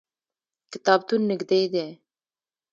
کتابتون 0.71 1.21
نږدې 1.31 1.61
دی 1.73 1.87